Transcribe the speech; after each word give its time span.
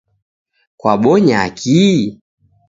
Kwabonya 0.79 1.39
kii? 1.59 1.99